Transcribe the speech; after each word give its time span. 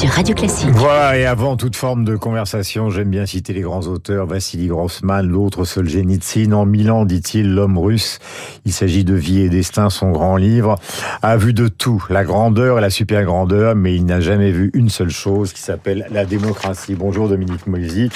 sur 0.00 0.08
Radio 0.08 0.34
Classique. 0.34 0.70
Voilà, 0.70 1.18
et 1.18 1.26
avant 1.26 1.58
toute 1.58 1.76
forme 1.76 2.06
de 2.06 2.16
conversation, 2.16 2.88
j'aime 2.88 3.10
bien 3.10 3.26
citer 3.26 3.52
les 3.52 3.60
grands 3.60 3.82
auteurs, 3.82 4.24
Vassili 4.24 4.68
Grossman, 4.68 5.26
l'autre 5.26 5.66
Solzhenitsyn. 5.66 6.54
En 6.54 6.64
Milan, 6.64 7.04
dit-il, 7.04 7.54
l'homme 7.54 7.76
russe, 7.76 8.18
il 8.64 8.72
s'agit 8.72 9.04
de 9.04 9.12
vie 9.12 9.40
et 9.40 9.50
destin, 9.50 9.90
son 9.90 10.10
grand 10.10 10.36
livre, 10.36 10.76
a 11.20 11.36
vu 11.36 11.52
de 11.52 11.68
tout, 11.68 12.02
la 12.08 12.24
grandeur 12.24 12.78
et 12.78 12.80
la 12.80 12.88
super 12.88 13.24
grandeur, 13.24 13.74
mais 13.74 13.94
il 13.94 14.06
n'a 14.06 14.20
jamais 14.20 14.52
vu 14.52 14.70
une 14.72 14.88
seule 14.88 15.10
chose 15.10 15.52
qui 15.52 15.60
s'appelle 15.60 16.06
la 16.10 16.24
démocratie. 16.24 16.94
Bonjour 16.94 17.28
Dominique 17.28 17.66
Moisy, 17.66 18.08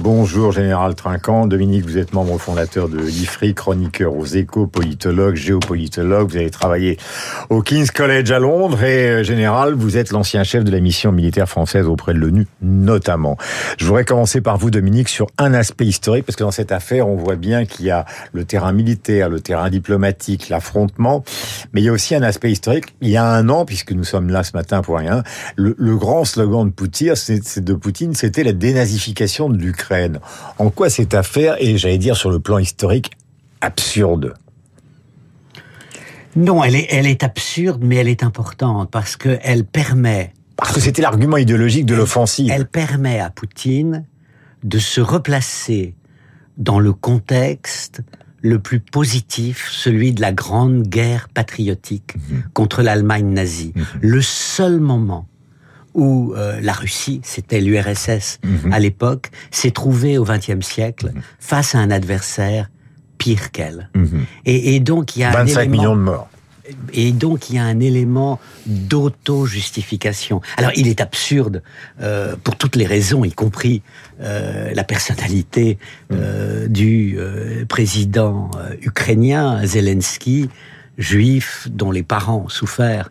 bonjour 0.00 0.50
Général 0.50 0.96
Trinquant. 0.96 1.46
Dominique, 1.46 1.84
vous 1.84 1.98
êtes 1.98 2.14
membre 2.14 2.36
fondateur 2.38 2.88
de 2.88 2.98
l'IFRI, 2.98 3.54
chroniqueur 3.54 4.12
aux 4.16 4.26
échos, 4.26 4.66
politologue, 4.66 5.36
géopolitologue, 5.36 6.30
vous 6.30 6.36
avez 6.36 6.50
travaillé 6.50 6.96
au 7.48 7.62
King's 7.62 7.92
College 7.92 8.32
à 8.32 8.40
Londres 8.40 8.82
et 8.82 9.08
euh, 9.08 9.22
Général, 9.22 9.74
vous 9.74 9.96
êtes 9.96 10.10
l'ancien 10.10 10.42
chef 10.42 10.64
de 10.64 10.72
la 10.72 10.80
mission 10.80 11.12
militaire 11.12 11.27
française 11.46 11.86
auprès 11.86 12.14
de 12.14 12.18
l'ONU, 12.18 12.46
notamment. 12.62 13.36
Je 13.78 13.84
voudrais 13.84 14.04
commencer 14.04 14.40
par 14.40 14.58
vous, 14.58 14.70
Dominique, 14.70 15.08
sur 15.08 15.26
un 15.38 15.54
aspect 15.54 15.86
historique, 15.86 16.24
parce 16.24 16.36
que 16.36 16.44
dans 16.44 16.50
cette 16.50 16.72
affaire, 16.72 17.08
on 17.08 17.16
voit 17.16 17.36
bien 17.36 17.64
qu'il 17.64 17.86
y 17.86 17.90
a 17.90 18.04
le 18.32 18.44
terrain 18.44 18.72
militaire, 18.72 19.28
le 19.28 19.40
terrain 19.40 19.70
diplomatique, 19.70 20.48
l'affrontement, 20.48 21.24
mais 21.72 21.80
il 21.80 21.84
y 21.84 21.88
a 21.88 21.92
aussi 21.92 22.14
un 22.14 22.22
aspect 22.22 22.50
historique. 22.50 22.94
Il 23.00 23.08
y 23.08 23.16
a 23.16 23.24
un 23.24 23.48
an, 23.48 23.64
puisque 23.64 23.92
nous 23.92 24.04
sommes 24.04 24.30
là 24.30 24.42
ce 24.42 24.52
matin 24.54 24.82
pour 24.82 24.98
rien, 24.98 25.22
le, 25.56 25.74
grand 25.96 26.24
slogan 26.24 26.66
de 26.66 26.72
Poutine, 26.72 27.14
c'est 27.16 27.64
de 27.64 27.74
Poutine, 27.74 28.14
c'était 28.14 28.44
la 28.44 28.52
dénazification 28.52 29.48
de 29.48 29.56
l'Ukraine. 29.56 30.20
En 30.58 30.70
quoi 30.70 30.90
cette 30.90 31.14
affaire 31.14 31.56
est, 31.60 31.76
j'allais 31.76 31.98
dire, 31.98 32.16
sur 32.16 32.30
le 32.30 32.38
plan 32.38 32.58
historique, 32.58 33.10
absurde? 33.60 34.34
Non, 36.36 36.62
elle 36.62 36.76
est, 36.76 36.86
elle 36.90 37.06
est 37.06 37.24
absurde, 37.24 37.82
mais 37.82 37.96
elle 37.96 38.08
est 38.08 38.22
importante 38.22 38.90
parce 38.90 39.16
qu'elle 39.16 39.64
permet 39.64 40.32
parce 40.58 40.72
que 40.72 40.80
c'était 40.80 41.02
l'argument 41.02 41.36
idéologique 41.36 41.86
de 41.86 41.94
l'offensive. 41.94 42.50
Elle 42.52 42.66
permet 42.66 43.20
à 43.20 43.30
Poutine 43.30 44.04
de 44.64 44.78
se 44.78 45.00
replacer 45.00 45.94
dans 46.56 46.80
le 46.80 46.92
contexte 46.92 48.02
le 48.42 48.58
plus 48.58 48.80
positif, 48.80 49.68
celui 49.70 50.12
de 50.12 50.20
la 50.20 50.32
grande 50.32 50.82
guerre 50.82 51.28
patriotique 51.28 52.16
mmh. 52.16 52.36
contre 52.54 52.82
l'Allemagne 52.82 53.32
nazie. 53.32 53.72
Mmh. 53.74 53.82
Le 54.00 54.20
seul 54.20 54.80
moment 54.80 55.28
où 55.94 56.34
euh, 56.34 56.60
la 56.60 56.72
Russie, 56.72 57.20
c'était 57.22 57.60
l'URSS 57.60 58.40
mmh. 58.42 58.72
à 58.72 58.78
l'époque, 58.80 59.30
s'est 59.50 59.70
trouvée 59.70 60.18
au 60.18 60.24
XXe 60.24 60.64
siècle 60.64 61.12
face 61.38 61.76
à 61.76 61.78
un 61.78 61.90
adversaire 61.90 62.68
pire 63.16 63.50
qu'elle. 63.52 63.90
Et, 64.44 64.74
et, 64.76 64.80
donc 64.80 65.16
il 65.16 65.20
y 65.20 65.24
a 65.24 65.30
25 65.30 65.58
un 65.58 65.62
élément, 65.62 65.76
millions 65.76 65.96
de 65.96 66.02
morts 66.02 66.28
et 66.92 67.12
donc 67.12 67.50
il 67.50 67.56
y 67.56 67.58
a 67.58 67.64
un 67.64 67.80
élément 67.80 68.38
d'auto-justification. 68.66 70.40
Alors 70.56 70.72
il 70.76 70.88
est 70.88 71.00
absurde 71.00 71.62
euh, 72.00 72.36
pour 72.42 72.56
toutes 72.56 72.76
les 72.76 72.86
raisons, 72.86 73.24
y 73.24 73.32
compris 73.32 73.82
euh, 74.20 74.72
la 74.74 74.84
personnalité 74.84 75.78
euh, 76.12 76.68
du 76.68 77.18
président 77.68 78.50
ukrainien 78.82 79.64
Zelensky, 79.64 80.48
juif 80.98 81.68
dont 81.70 81.92
les 81.92 82.02
parents 82.02 82.42
ont 82.46 82.48
souffert, 82.48 83.08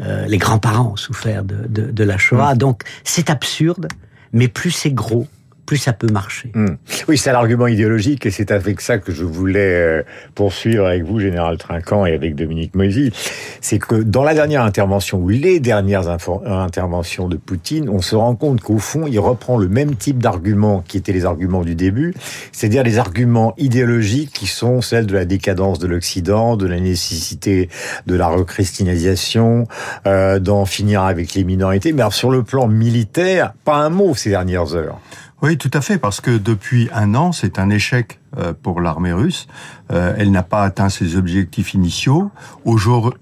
euh, 0.00 0.26
les 0.26 0.38
grands-parents 0.38 0.92
ont 0.92 0.96
souffert 0.96 1.44
de, 1.44 1.66
de, 1.68 1.90
de 1.90 2.04
la 2.04 2.18
Shoah. 2.18 2.54
Donc 2.54 2.82
c'est 3.04 3.30
absurde, 3.30 3.88
mais 4.32 4.48
plus 4.48 4.72
c'est 4.72 4.90
gros, 4.90 5.28
plus 5.68 5.76
ça 5.76 5.92
peut 5.92 6.10
marcher. 6.10 6.50
Mmh. 6.54 6.66
Oui, 7.08 7.18
c'est 7.18 7.30
l'argument 7.30 7.66
idéologique 7.66 8.24
et 8.24 8.30
c'est 8.30 8.52
avec 8.52 8.80
ça 8.80 8.96
que 8.96 9.12
je 9.12 9.22
voulais 9.22 9.74
euh, 9.74 10.02
poursuivre 10.34 10.86
avec 10.86 11.04
vous, 11.04 11.20
Général 11.20 11.58
Trinquant, 11.58 12.06
et 12.06 12.14
avec 12.14 12.34
Dominique 12.34 12.74
Moisy. 12.74 13.12
C'est 13.60 13.78
que 13.78 13.96
dans 13.96 14.24
la 14.24 14.32
dernière 14.32 14.62
intervention, 14.62 15.18
ou 15.18 15.28
les 15.28 15.60
dernières 15.60 16.08
interventions 16.08 17.28
de 17.28 17.36
Poutine, 17.36 17.90
on 17.90 18.00
se 18.00 18.16
rend 18.16 18.34
compte 18.34 18.62
qu'au 18.62 18.78
fond, 18.78 19.06
il 19.06 19.18
reprend 19.18 19.58
le 19.58 19.68
même 19.68 19.94
type 19.94 20.22
d'arguments 20.22 20.82
qui 20.88 20.96
étaient 20.96 21.12
les 21.12 21.26
arguments 21.26 21.64
du 21.64 21.74
début, 21.74 22.14
c'est-à-dire 22.50 22.82
les 22.82 22.98
arguments 22.98 23.52
idéologiques 23.58 24.32
qui 24.32 24.46
sont 24.46 24.80
celles 24.80 25.04
de 25.04 25.12
la 25.12 25.26
décadence 25.26 25.78
de 25.78 25.86
l'Occident, 25.86 26.56
de 26.56 26.66
la 26.66 26.80
nécessité 26.80 27.68
de 28.06 28.14
la 28.14 28.28
rechristinialisation, 28.28 29.66
euh, 30.06 30.38
d'en 30.38 30.64
finir 30.64 31.02
avec 31.02 31.34
les 31.34 31.44
minorités. 31.44 31.92
Mais 31.92 32.00
alors 32.00 32.14
sur 32.14 32.30
le 32.30 32.42
plan 32.42 32.68
militaire, 32.68 33.52
pas 33.66 33.76
un 33.76 33.90
mot 33.90 34.14
ces 34.14 34.30
dernières 34.30 34.74
heures. 34.74 34.98
Oui, 35.40 35.56
tout 35.56 35.70
à 35.72 35.80
fait, 35.80 35.98
parce 35.98 36.20
que 36.20 36.36
depuis 36.36 36.88
un 36.92 37.14
an, 37.14 37.30
c'est 37.30 37.60
un 37.60 37.70
échec 37.70 38.18
euh, 38.36 38.52
pour 38.60 38.80
l'armée 38.80 39.12
russe. 39.12 39.46
Euh, 39.92 40.12
elle 40.18 40.32
n'a 40.32 40.42
pas 40.42 40.64
atteint 40.64 40.88
ses 40.88 41.14
objectifs 41.14 41.74
initiaux. 41.74 42.32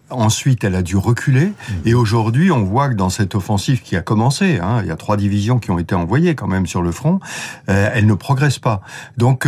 Ensuite, 0.08 0.64
elle 0.64 0.76
a 0.76 0.82
dû 0.82 0.96
reculer. 0.96 1.52
Et 1.84 1.92
aujourd'hui, 1.92 2.50
on 2.50 2.64
voit 2.64 2.88
que 2.88 2.94
dans 2.94 3.10
cette 3.10 3.34
offensive 3.34 3.82
qui 3.82 3.96
a 3.96 4.00
commencé, 4.00 4.58
hein, 4.62 4.80
il 4.82 4.88
y 4.88 4.90
a 4.90 4.96
trois 4.96 5.18
divisions 5.18 5.58
qui 5.58 5.70
ont 5.70 5.78
été 5.78 5.94
envoyées 5.94 6.34
quand 6.34 6.48
même 6.48 6.66
sur 6.66 6.80
le 6.80 6.90
front, 6.90 7.20
euh, 7.68 7.90
elle 7.92 8.06
ne 8.06 8.14
progresse 8.14 8.58
pas. 8.58 8.80
Donc, 9.18 9.46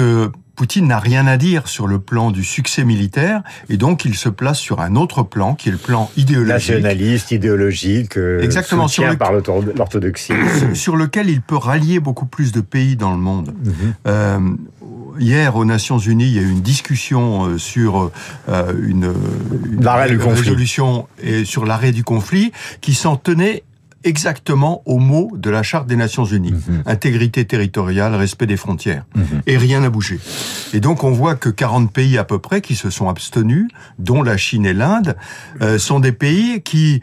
Poutine 0.59 0.89
n'a 0.89 0.99
rien 0.99 1.29
à 1.29 1.37
dire 1.37 1.69
sur 1.69 1.87
le 1.87 2.01
plan 2.01 2.33
du 2.33 2.43
succès 2.43 2.83
militaire 2.83 3.43
et 3.69 3.77
donc 3.77 4.05
il 4.05 4.17
se 4.17 4.29
place 4.29 4.59
sur 4.59 4.81
un 4.81 4.97
autre 4.97 5.23
plan 5.23 5.55
qui 5.55 5.69
est 5.69 5.73
le 5.73 5.79
plan 5.79 6.11
idéologique. 6.17 6.53
Nationaliste, 6.53 7.31
idéologique, 7.31 8.19
euh, 8.19 8.43
Exactement, 8.43 8.89
sur 8.89 9.07
le... 9.07 9.17
par 9.17 9.31
l'orthodoxie. 9.33 10.33
Sur 10.75 10.97
lequel 10.97 11.31
il 11.31 11.43
peut 11.43 11.57
rallier 11.57 12.01
beaucoup 12.01 12.27
plus 12.27 12.51
de 12.51 12.61
pays 12.61 12.97
dans 12.97 13.13
le 13.13 13.19
monde. 13.19 13.55
Mm 13.55 13.71
-hmm. 13.71 13.93
euh, 14.09 14.41
hier 15.21 15.55
aux 15.55 15.65
Nations 15.65 16.01
Unies, 16.01 16.27
il 16.27 16.35
y 16.35 16.41
a 16.41 16.43
eu 16.43 16.51
une 16.51 16.67
discussion 16.75 17.57
sur 17.59 18.11
euh, 18.49 18.73
une, 18.83 19.15
une 19.73 19.87
résolution 19.87 21.07
et 21.23 21.45
sur 21.45 21.67
l'arrêt 21.67 21.93
du 21.93 22.03
conflit 22.03 22.51
qui 22.81 22.95
s'en 22.95 23.17
tenait 23.17 23.63
exactement 24.05 24.83
au 24.87 24.99
mot 24.99 25.31
de 25.35 25.51
la 25.51 25.63
Charte 25.63 25.87
des 25.87 25.97
Nations 25.97 26.25
Unies. 26.25 26.53
Mmh. 26.53 26.83
Intégrité 26.87 27.45
territoriale, 27.45 28.15
respect 28.15 28.47
des 28.47 28.57
frontières. 28.57 29.05
Mmh. 29.15 29.23
Et 29.47 29.57
rien 29.57 29.81
n'a 29.81 29.91
bougé. 29.91 30.19
Et 30.73 30.81
donc 30.81 31.05
on 31.05 31.11
voit 31.11 31.35
que 31.35 31.49
40 31.49 31.93
pays 31.93 32.19
à 32.19 32.25
peu 32.25 32.39
près 32.39 32.61
qui 32.61 32.77
se 32.77 32.91
sont 32.91 33.09
abstenus, 33.09 33.69
dont 33.99 34.23
la 34.23 34.37
Chine 34.37 34.67
et 34.67 34.75
l'Inde, 34.75 35.17
euh, 35.61 35.79
sont 35.79 36.01
des 36.01 36.13
pays 36.13 36.63
qui 36.63 37.03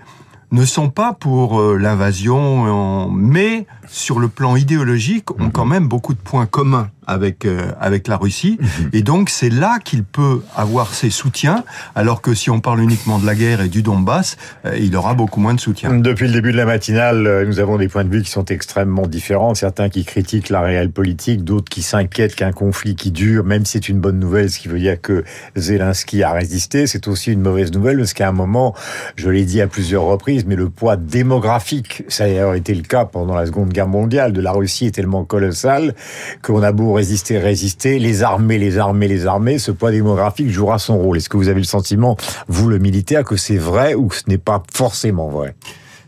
ne 0.51 0.63
sont 0.63 0.89
pas 0.89 1.13
pour 1.13 1.59
euh, 1.59 1.77
l'invasion, 1.77 3.09
mais 3.11 3.65
sur 3.87 4.19
le 4.19 4.29
plan 4.29 4.55
idéologique, 4.55 5.31
ont 5.39 5.49
quand 5.49 5.65
même 5.65 5.87
beaucoup 5.87 6.13
de 6.13 6.19
points 6.19 6.45
communs 6.45 6.89
avec 7.07 7.45
euh, 7.45 7.71
avec 7.79 8.07
la 8.07 8.17
Russie. 8.17 8.57
Et 8.93 9.01
donc 9.01 9.29
c'est 9.29 9.49
là 9.49 9.79
qu'il 9.83 10.03
peut 10.03 10.41
avoir 10.55 10.93
ses 10.93 11.09
soutiens, 11.09 11.63
alors 11.95 12.21
que 12.21 12.33
si 12.33 12.49
on 12.49 12.59
parle 12.59 12.81
uniquement 12.81 13.19
de 13.19 13.25
la 13.25 13.35
guerre 13.35 13.61
et 13.61 13.69
du 13.69 13.81
Donbass, 13.81 14.37
euh, 14.65 14.77
il 14.77 14.95
aura 14.95 15.13
beaucoup 15.13 15.39
moins 15.39 15.53
de 15.53 15.59
soutien. 15.59 15.93
Depuis 15.93 16.27
le 16.27 16.33
début 16.33 16.51
de 16.51 16.57
la 16.57 16.65
matinale, 16.65 17.27
euh, 17.27 17.45
nous 17.45 17.59
avons 17.59 17.77
des 17.77 17.87
points 17.87 18.03
de 18.03 18.09
vue 18.09 18.21
qui 18.21 18.31
sont 18.31 18.45
extrêmement 18.45 19.07
différents. 19.07 19.55
Certains 19.55 19.89
qui 19.89 20.05
critiquent 20.05 20.49
la 20.49 20.61
réelle 20.61 20.91
politique, 20.91 21.43
d'autres 21.43 21.69
qui 21.69 21.81
s'inquiètent 21.81 22.35
qu'un 22.35 22.51
conflit 22.51 22.95
qui 22.95 23.11
dure, 23.11 23.43
même 23.43 23.65
si 23.65 23.73
c'est 23.73 23.89
une 23.89 23.99
bonne 23.99 24.19
nouvelle, 24.19 24.49
ce 24.49 24.59
qui 24.59 24.67
veut 24.67 24.79
dire 24.79 24.99
que 25.01 25.23
Zelensky 25.55 26.23
a 26.23 26.31
résisté, 26.31 26.87
c'est 26.87 27.07
aussi 27.07 27.31
une 27.31 27.41
mauvaise 27.41 27.71
nouvelle 27.71 27.97
parce 27.97 28.13
qu'à 28.13 28.29
un 28.29 28.31
moment, 28.31 28.75
je 29.15 29.29
l'ai 29.29 29.45
dit 29.45 29.61
à 29.61 29.67
plusieurs 29.67 30.03
reprises, 30.03 30.45
mais 30.45 30.55
le 30.55 30.69
poids 30.69 30.95
démographique, 30.95 32.03
ça 32.07 32.25
a 32.25 32.55
été 32.55 32.73
le 32.73 32.83
cas 32.83 33.05
pendant 33.05 33.35
la 33.35 33.45
Seconde 33.45 33.69
Guerre 33.69 33.87
mondiale, 33.87 34.33
de 34.33 34.41
la 34.41 34.51
Russie 34.51 34.87
est 34.87 34.91
tellement 34.91 35.23
colossal 35.23 35.95
qu'on 36.41 36.63
a 36.63 36.71
beau 36.71 36.94
résister, 36.95 37.37
résister, 37.37 37.99
les 37.99 38.23
armées, 38.23 38.57
les 38.57 38.77
armées, 38.77 39.07
les 39.07 39.25
armées, 39.27 39.59
ce 39.59 39.71
poids 39.71 39.91
démographique 39.91 40.49
jouera 40.49 40.79
son 40.79 40.97
rôle. 40.97 41.17
Est-ce 41.17 41.29
que 41.29 41.37
vous 41.37 41.49
avez 41.49 41.59
le 41.59 41.65
sentiment, 41.65 42.17
vous 42.47 42.67
le 42.67 42.79
militaire, 42.79 43.23
que 43.23 43.35
c'est 43.35 43.57
vrai 43.57 43.93
ou 43.93 44.07
que 44.07 44.15
ce 44.15 44.23
n'est 44.27 44.37
pas 44.37 44.63
forcément 44.73 45.29
vrai? 45.29 45.55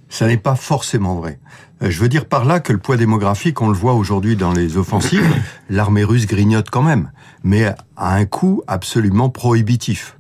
Ça 0.09 0.25
n'est 0.25 0.37
pas 0.37 0.55
forcément 0.55 1.15
vrai. 1.15 1.39
Je 1.81 1.99
veux 1.99 2.09
dire 2.09 2.25
par 2.25 2.45
là 2.45 2.59
que 2.59 2.73
le 2.73 2.79
poids 2.79 2.97
démographique, 2.97 3.61
on 3.61 3.69
le 3.69 3.75
voit 3.75 3.93
aujourd'hui 3.93 4.35
dans 4.35 4.51
les 4.51 4.77
offensives, 4.77 5.27
l'armée 5.69 6.03
russe 6.03 6.25
grignote 6.25 6.69
quand 6.69 6.81
même, 6.81 7.11
mais 7.43 7.73
à 7.95 8.15
un 8.15 8.25
coût 8.25 8.63
absolument 8.67 9.29
prohibitif. 9.29 10.17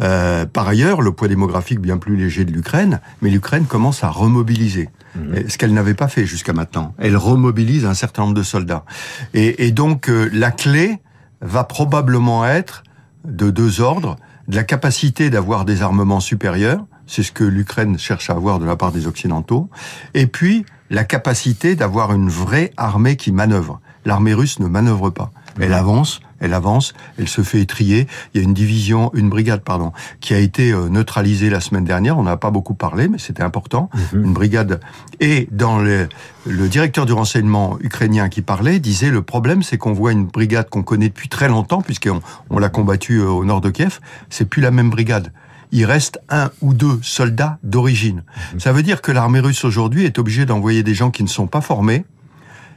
Euh, 0.00 0.46
par 0.46 0.68
ailleurs, 0.68 1.00
le 1.02 1.12
poids 1.12 1.28
démographique 1.28 1.80
bien 1.80 1.98
plus 1.98 2.16
léger 2.16 2.44
de 2.44 2.52
l'Ukraine, 2.52 3.00
mais 3.22 3.30
l'Ukraine 3.30 3.64
commence 3.64 4.04
à 4.04 4.10
remobiliser. 4.10 4.90
Mmh. 5.14 5.48
Ce 5.48 5.56
qu'elle 5.56 5.72
n'avait 5.72 5.94
pas 5.94 6.08
fait 6.08 6.26
jusqu'à 6.26 6.52
maintenant. 6.52 6.94
Elle 6.98 7.16
remobilise 7.16 7.86
un 7.86 7.94
certain 7.94 8.22
nombre 8.22 8.34
de 8.34 8.42
soldats. 8.42 8.84
Et, 9.32 9.66
et 9.66 9.72
donc, 9.72 10.10
euh, 10.10 10.28
la 10.32 10.50
clé 10.50 10.98
va 11.40 11.64
probablement 11.64 12.46
être 12.46 12.82
de 13.24 13.50
deux 13.50 13.80
ordres. 13.80 14.16
De 14.48 14.56
la 14.56 14.62
capacité 14.62 15.30
d'avoir 15.30 15.64
des 15.64 15.82
armements 15.82 16.20
supérieurs, 16.20 16.84
c'est 17.06 17.22
ce 17.22 17.32
que 17.32 17.44
l'Ukraine 17.44 17.98
cherche 17.98 18.30
à 18.30 18.34
avoir 18.34 18.58
de 18.58 18.64
la 18.64 18.76
part 18.76 18.92
des 18.92 19.06
Occidentaux, 19.06 19.68
et 20.14 20.26
puis 20.26 20.64
la 20.90 21.04
capacité 21.04 21.76
d'avoir 21.76 22.12
une 22.12 22.28
vraie 22.28 22.72
armée 22.76 23.16
qui 23.16 23.32
manœuvre. 23.32 23.80
L'armée 24.04 24.34
russe 24.34 24.60
ne 24.60 24.66
manœuvre 24.66 25.10
pas. 25.10 25.30
Elle 25.58 25.72
avance, 25.72 26.20
elle 26.38 26.52
avance, 26.52 26.92
elle 27.18 27.28
se 27.28 27.42
fait 27.42 27.60
étrier. 27.60 28.06
Il 28.32 28.40
y 28.40 28.40
a 28.40 28.44
une 28.44 28.54
division, 28.54 29.10
une 29.14 29.30
brigade, 29.30 29.62
pardon, 29.62 29.92
qui 30.20 30.34
a 30.34 30.38
été 30.38 30.72
neutralisée 30.72 31.50
la 31.50 31.60
semaine 31.60 31.84
dernière. 31.84 32.18
On 32.18 32.22
n'a 32.22 32.36
pas 32.36 32.50
beaucoup 32.50 32.74
parlé, 32.74 33.08
mais 33.08 33.18
c'était 33.18 33.42
important. 33.42 33.90
Mmh. 33.94 34.24
Une 34.24 34.32
brigade. 34.32 34.80
Et 35.20 35.48
dans 35.50 35.78
le, 35.78 36.08
le 36.46 36.68
directeur 36.68 37.06
du 37.06 37.12
renseignement 37.12 37.78
ukrainien 37.80 38.28
qui 38.28 38.42
parlait 38.42 38.78
disait 38.78 39.10
le 39.10 39.22
problème, 39.22 39.62
c'est 39.62 39.78
qu'on 39.78 39.92
voit 39.92 40.12
une 40.12 40.26
brigade 40.26 40.68
qu'on 40.68 40.82
connaît 40.82 41.08
depuis 41.08 41.28
très 41.28 41.48
longtemps, 41.48 41.82
puisqu'on 41.82 42.20
on, 42.50 42.58
l'a 42.58 42.68
combattue 42.68 43.20
au 43.20 43.44
nord 43.44 43.60
de 43.60 43.70
Kiev. 43.70 44.00
C'est 44.30 44.48
plus 44.48 44.62
la 44.62 44.70
même 44.70 44.90
brigade. 44.90 45.32
Il 45.72 45.84
reste 45.84 46.20
un 46.28 46.50
ou 46.60 46.74
deux 46.74 46.98
soldats 47.02 47.58
d'origine. 47.62 48.22
Mhm. 48.52 48.60
Ça 48.60 48.72
veut 48.72 48.82
dire 48.82 49.02
que 49.02 49.12
l'armée 49.12 49.40
russe 49.40 49.64
aujourd'hui 49.64 50.04
est 50.04 50.18
obligée 50.18 50.46
d'envoyer 50.46 50.82
des 50.82 50.94
gens 50.94 51.10
qui 51.10 51.22
ne 51.22 51.28
sont 51.28 51.46
pas 51.46 51.60
formés. 51.60 52.04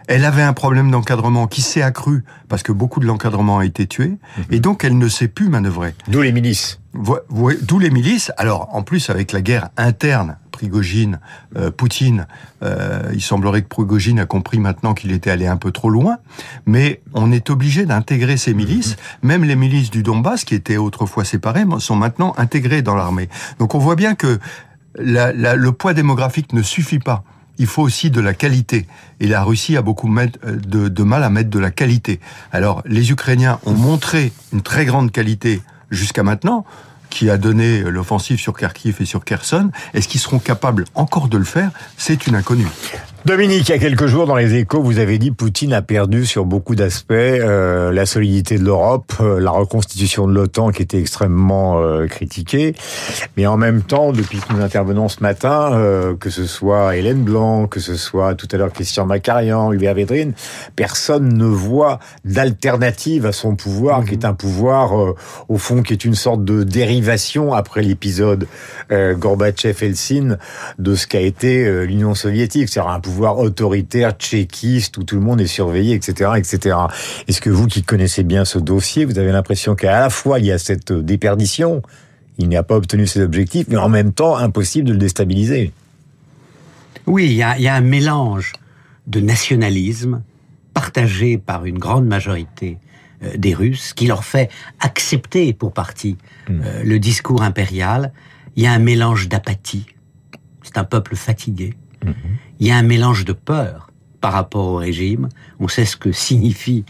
Elle 0.07 0.25
avait 0.25 0.41
un 0.41 0.53
problème 0.53 0.89
d'encadrement 0.89 1.45
qui 1.47 1.62
s'est 1.62 1.83
accru 1.83 2.24
parce 2.47 2.63
que 2.63 2.71
beaucoup 2.71 3.00
de 3.00 3.06
l'encadrement 3.06 3.59
a 3.59 3.65
été 3.65 3.86
tué, 3.86 4.07
mhm. 4.07 4.18
et 4.51 4.59
donc 4.59 4.83
elle 4.83 4.97
ne 4.97 5.07
sait 5.07 5.27
plus 5.27 5.50
manœuvrer. 5.50 5.94
D'où 6.07 6.21
les 6.21 6.31
milices. 6.31 6.78
D'où 6.94 7.80
les 7.80 7.91
milices. 7.91 8.31
Alors, 8.38 8.69
en 8.75 8.81
plus, 8.81 9.09
avec 9.09 9.31
la 9.31 9.41
guerre 9.41 9.69
interne 9.77 10.38
Prigogine, 10.59 11.19
euh, 11.56 11.71
Poutine, 11.71 12.27
euh, 12.63 13.12
il 13.13 13.21
semblerait 13.21 13.62
que 13.62 13.68
Prigogine 13.68 14.19
a 14.19 14.25
compris 14.25 14.59
maintenant 14.59 14.94
qu'il 14.94 15.12
était 15.12 15.30
allé 15.30 15.47
un 15.47 15.56
peu 15.56 15.71
trop 15.71 15.89
loin, 15.89 16.18
mais 16.65 17.01
on 17.13 17.31
est 17.31 17.50
obligé 17.50 17.86
d'intégrer 17.86 18.36
ces 18.36 18.53
milices, 18.53 18.97
même 19.21 19.45
les 19.45 19.56
milices 19.56 19.89
du 19.89 20.03
Donbass, 20.03 20.44
qui 20.44 20.56
étaient 20.56 20.75
autrefois 20.75 21.24
séparées, 21.24 21.63
sont 21.77 21.95
maintenant 21.95 22.33
intégrées 22.38 22.81
dans 22.81 22.95
l'armée. 22.95 23.30
Donc 23.59 23.74
on 23.74 23.80
voit 23.80 23.95
bien 23.95 24.15
que 24.15 24.38
le 24.97 25.69
poids 25.69 25.94
démographique 25.94 26.51
ne 26.51 26.62
suffit 26.62 27.00
pas. 27.00 27.24
Il 27.57 27.68
faut 27.68 27.83
aussi 27.83 28.09
de 28.09 28.19
la 28.19 28.33
qualité. 28.33 28.86
Et 29.21 29.27
la 29.27 29.44
Russie 29.44 29.77
a 29.77 29.81
beaucoup 29.81 30.13
de, 30.13 30.88
de 30.89 31.03
mal 31.03 31.24
à 31.24 31.30
mettre 31.30 31.50
de 31.50 31.59
la 31.59 31.71
qualité. 31.71 32.19
Alors, 32.51 32.81
les 32.86 33.12
Ukrainiens 33.12 33.59
ont 33.65 33.74
montré 33.74 34.33
une 34.51 34.62
très 34.62 34.86
grande 34.86 35.12
qualité 35.12 35.62
jusqu'à 35.91 36.24
maintenant 36.24 36.65
qui 37.09 37.30
a 37.30 37.38
donné 37.38 37.81
l'offensive 37.81 38.39
sur 38.39 38.53
Kharkiv 38.53 38.97
et 39.00 39.06
sur 39.06 39.25
Kherson. 39.25 39.71
Est-ce 39.94 40.07
qu'ils 40.07 40.19
seront 40.19 40.39
capables 40.39 40.86
encore 40.95 41.27
de 41.27 41.38
le 41.38 41.44
faire? 41.44 41.71
C'est 41.97 42.27
une 42.27 42.36
inconnue. 42.36 42.68
Dominique, 43.25 43.68
il 43.68 43.74
y 43.74 43.75
a 43.75 43.80
quelques 43.80 44.06
jours 44.06 44.27
dans 44.27 44.38
les 44.38 44.56
échos, 44.56 44.81
vous 44.81 44.98
avez 44.98 45.18
dit 45.18 45.31
Poutine 45.31 45.74
a 45.74 45.81
perdu 45.81 46.25
sur 46.25 46.45
beaucoup 46.45 46.74
d'aspects 46.74 47.12
euh, 47.12 47.92
la 47.92 48.06
solidité 48.06 48.57
de 48.57 48.63
l'Europe, 48.63 49.12
euh, 49.19 49.42
la 49.42 49.51
reconstitution 49.51 50.25
de 50.25 50.31
l'OTAN 50.31 50.71
qui 50.71 50.81
était 50.81 51.00
extrêmement 51.00 51.81
euh, 51.81 52.07
critiquée. 52.07 52.75
Mais 53.36 53.45
en 53.45 53.57
même 53.57 53.81
temps, 53.81 54.13
depuis 54.13 54.39
que 54.39 54.54
nous 54.54 54.62
intervenons 54.62 55.10
ce 55.10 55.21
matin, 55.21 55.74
euh, 55.74 56.16
que 56.16 56.30
ce 56.30 56.45
soit 56.45 56.95
Hélène 56.95 57.21
Blanc, 57.21 57.68
que 57.68 57.81
ce 57.81 57.95
soit 57.95 58.36
tout 58.36 58.48
à 58.54 58.57
l'heure 58.57 58.71
Christian 58.71 59.06
Macarian, 59.06 59.74
Hubert 59.74 59.95
Védrine, 59.95 60.31
personne 60.77 61.27
ne 61.27 61.45
voit 61.45 62.00
d'alternative 62.24 63.25
à 63.25 63.33
son 63.33 63.57
pouvoir, 63.57 64.06
qui 64.06 64.13
est 64.13 64.24
un 64.24 64.33
pouvoir, 64.33 64.94
au 65.50 65.57
fond, 65.57 65.83
qui 65.83 65.92
est 65.92 66.06
une 66.06 66.15
sorte 66.15 66.45
de 66.45 66.63
dérivation 66.63 67.54
après 67.54 67.81
l'épisode 67.81 68.48
Gorbatchev-Eltsine 68.89 70.38
de 70.77 70.95
ce 70.95 71.06
qu'a 71.06 71.19
été 71.19 71.86
l'Union 71.86 72.15
soviétique. 72.15 72.69
Autoritaire 73.17 74.11
tchéquiste 74.11 74.97
où 74.97 75.03
tout 75.03 75.15
le 75.15 75.21
monde 75.21 75.41
est 75.41 75.47
surveillé, 75.47 75.95
etc., 75.95 76.31
etc. 76.38 76.77
Est-ce 77.27 77.41
que 77.41 77.50
vous 77.50 77.67
qui 77.67 77.83
connaissez 77.83 78.23
bien 78.23 78.45
ce 78.45 78.59
dossier, 78.59 79.06
vous 79.06 79.19
avez 79.19 79.31
l'impression 79.31 79.75
qu'à 79.75 80.00
la 80.00 80.09
fois 80.09 80.39
il 80.39 80.45
y 80.45 80.51
a 80.51 80.57
cette 80.57 80.91
déperdition, 80.91 81.81
il 82.38 82.50
n'a 82.50 82.63
pas 82.63 82.75
obtenu 82.75 83.07
ses 83.07 83.21
objectifs, 83.21 83.67
mais 83.69 83.77
en 83.77 83.89
même 83.89 84.13
temps 84.13 84.38
impossible 84.38 84.88
de 84.88 84.94
le 84.94 85.00
déstabiliser? 85.00 85.71
Oui, 87.06 87.25
il 87.25 87.33
y 87.33 87.44
a, 87.44 87.57
il 87.57 87.63
y 87.63 87.67
a 87.67 87.75
un 87.75 87.81
mélange 87.81 88.53
de 89.07 89.19
nationalisme 89.19 90.21
partagé 90.73 91.38
par 91.38 91.65
une 91.65 91.77
grande 91.77 92.05
majorité 92.05 92.77
euh, 93.23 93.35
des 93.35 93.53
Russes, 93.53 93.94
qui 93.94 94.07
leur 94.07 94.23
fait 94.23 94.50
accepter 94.79 95.51
pour 95.51 95.73
partie 95.73 96.17
hmm. 96.47 96.62
euh, 96.63 96.83
le 96.83 97.00
discours 97.00 97.41
impérial. 97.41 98.13
Il 98.55 98.63
y 98.63 98.67
a 98.67 98.71
un 98.71 98.79
mélange 98.79 99.27
d'apathie. 99.27 99.85
C'est 100.63 100.77
un 100.77 100.83
peuple 100.83 101.15
fatigué. 101.15 101.73
Il 102.60 102.68
y 102.68 102.72
a 102.72 102.78
un 102.78 102.84
mélange 102.84 103.25
de 103.25 103.34
peur 103.34 103.90
par 104.22 104.34
rapport 104.34 104.66
au 104.66 104.75
régime. 104.75 105.30
On 105.60 105.68
sait 105.68 105.86
ce 105.86 105.96
que 105.96 106.12
signifie 106.28 106.86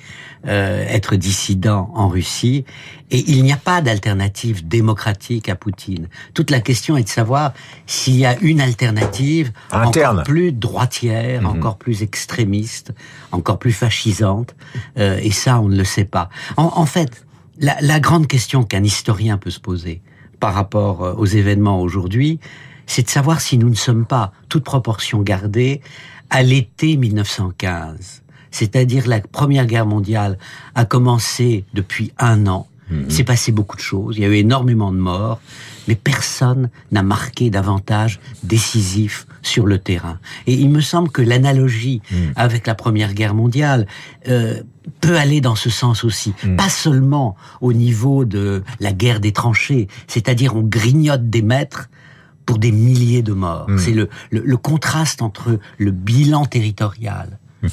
euh, 0.48 0.86
être 0.88 1.16
dissident 1.16 1.92
en 1.94 2.08
Russie. 2.08 2.66
Et 3.12 3.24
il 3.32 3.44
n'y 3.44 3.52
a 3.52 3.58
pas 3.58 3.82
d'alternative 3.82 4.68
démocratique 4.68 5.50
à 5.50 5.56
Poutine. 5.56 6.08
Toute 6.34 6.50
la 6.50 6.60
question 6.60 6.98
est 6.98 7.04
de 7.04 7.10
savoir 7.10 7.54
s'il 7.86 8.16
y 8.16 8.26
a 8.26 8.38
une 8.40 8.62
alternative 8.62 9.52
Interne. 9.72 10.18
encore 10.18 10.24
plus 10.24 10.52
droitière, 10.52 11.42
mhm. 11.42 11.48
encore 11.48 11.78
plus 11.78 12.04
extrémiste, 12.04 12.94
encore 13.32 13.60
plus 13.60 13.74
fascisante. 13.74 14.56
Euh, 14.98 15.20
et 15.22 15.32
ça, 15.32 15.60
on 15.60 15.70
ne 15.70 15.78
le 15.78 15.84
sait 15.84 16.06
pas. 16.06 16.30
En, 16.58 16.72
en 16.76 16.86
fait, 16.86 17.26
la, 17.60 17.76
la 17.82 18.00
grande 18.00 18.28
question 18.28 18.64
qu'un 18.64 18.84
historien 18.84 19.38
peut 19.38 19.52
se 19.52 19.60
poser 19.60 20.02
par 20.40 20.54
rapport 20.54 21.04
euh, 21.04 21.14
aux 21.14 21.26
événements 21.26 21.82
aujourd'hui, 21.82 22.40
c'est 22.90 23.04
de 23.04 23.10
savoir 23.10 23.40
si 23.40 23.58
nous 23.58 23.70
ne 23.70 23.76
sommes 23.76 24.06
pas, 24.06 24.34
toute 24.50 24.64
proportion 24.64 25.22
gardée, 25.22 25.82
à 26.32 26.42
l'été 26.42 26.98
1915. 26.98 28.24
C'est-à-dire 28.52 29.08
la 29.08 29.22
Première 29.22 29.68
Guerre 29.68 29.86
mondiale 29.86 30.40
a 30.74 30.86
commencé 30.86 31.66
depuis 31.74 32.12
un 32.18 32.48
an. 32.48 32.68
Il 32.92 33.12
s'est 33.12 33.24
passé 33.24 33.52
beaucoup 33.52 33.78
de 33.78 33.82
choses. 33.84 34.18
Il 34.18 34.24
y 34.24 34.26
a 34.26 34.30
eu 34.30 34.34
énormément 34.34 34.92
de 34.92 34.98
morts, 34.98 35.40
mais 35.88 35.94
personne 35.94 36.72
n'a 36.92 37.04
marqué 37.04 37.52
davantage 37.52 38.20
décisif 38.42 39.28
sur 39.44 39.68
le 39.68 39.78
terrain. 39.78 40.18
Et 40.48 40.54
il 40.54 40.72
me 40.72 40.82
semble 40.82 41.12
que 41.12 41.22
l'analogie 41.22 42.02
mhm. 42.12 42.34
avec 42.36 42.66
la 42.66 42.74
Première 42.74 43.14
Guerre 43.14 43.36
mondiale 43.36 43.86
euh, 44.28 44.64
peut 45.02 45.18
aller 45.18 45.40
dans 45.40 45.54
ce 45.54 45.70
sens 45.70 46.04
aussi. 46.04 46.34
Mhm. 46.44 46.56
Pas 46.56 46.70
seulement 46.70 47.36
au 47.62 47.74
niveau 47.74 48.26
de 48.26 48.64
la 48.80 48.92
guerre 48.92 49.20
des 49.20 49.34
tranchées, 49.34 49.88
c'est-à-dire 50.08 50.56
on 50.56 50.64
grignote 50.64 51.30
des 51.30 51.44
maîtres 51.44 51.90
pour 52.50 52.58
des 52.58 52.72
milliers 52.72 53.22
de 53.22 53.34
morts. 53.34 53.68
Hmm. 53.68 53.78
C'est 53.78 53.92
le, 53.92 54.10
le, 54.32 54.58
contraste 54.58 55.22
entre 55.22 55.60
le 55.78 55.92
bilan 55.92 56.46
territorial 56.46 57.38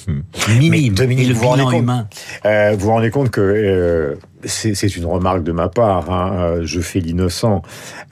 minime 0.49 0.75
et 0.75 0.90
le 1.25 1.32
bilan 1.32 1.70
humain. 1.70 2.08
Euh, 2.44 2.73
vous 2.73 2.84
vous 2.84 2.90
rendez 2.90 3.11
compte 3.11 3.31
que 3.31 3.40
euh, 3.40 4.17
c'est 4.46 4.96
une 4.96 5.06
remarque 5.06 5.43
de 5.43 5.52
ma 5.52 5.69
part. 5.69 6.10
Hein. 6.10 6.32
Euh, 6.37 6.60
je 6.64 6.81
fais 6.81 7.00
l'innocent, 7.00 7.62